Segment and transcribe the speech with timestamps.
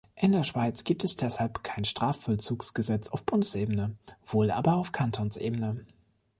[0.15, 5.85] In der Schweiz gibt es deshalb kein Strafvollzugsgesetz auf Bundesebene, wohl aber auf Kantonsebene.